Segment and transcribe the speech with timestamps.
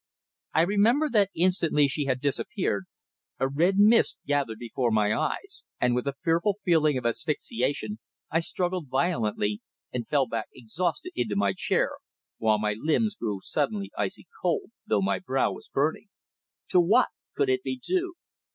[0.55, 2.85] I remember that instantly she had disappeared
[3.37, 7.99] a red mist gathered before my eyes, and with a fearful feeling of asphyxiation
[8.31, 9.61] I struggled violently,
[9.93, 11.91] and fell back exhausted into my chair,
[12.39, 16.07] while my limbs grew suddenly icy cold, though my brow was burning.
[16.69, 18.15] To what could it be due?